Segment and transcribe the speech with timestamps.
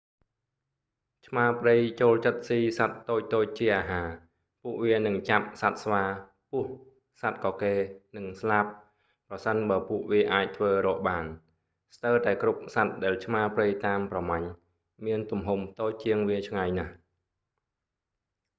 [1.25, 4.07] ឆ្មាព្រៃចូលចិត្តស៊ីសត្វតូចៗជាអាហារ
[4.61, 6.03] ពួកវានឹងចាប់សត្វស្វា
[6.49, 6.71] ពស់
[7.21, 7.79] សត្វកកេរ
[8.17, 8.65] និងស្លាប
[9.27, 11.25] ប្រសិនបើពួកវាអាចធ្វើរកបាន
[11.95, 14.47] ស្ទើរតែគ្រប់សត្វដែលឆ្មាព្រៃតាមប្រម៉ាញ់
[15.05, 16.93] មានទំហំតូចជាងវាឆ្ងាយណាស់